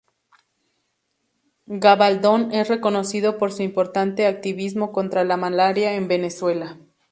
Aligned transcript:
Gabaldón 1.67 2.51
es 2.53 2.67
reconocido 2.69 3.37
por 3.37 3.51
su 3.53 3.61
importante 3.61 4.25
activismo 4.25 4.91
contra 4.91 5.23
la 5.23 5.37
malaria 5.37 5.93
en 5.93 6.07
Venezuela. 6.07 6.79